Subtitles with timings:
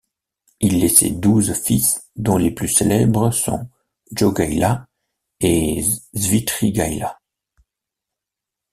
[0.61, 3.69] Il laissait douze fils dont les plus célèbres sont
[4.15, 4.87] Jogaila
[5.41, 5.85] et
[6.15, 7.19] Švitrigaila.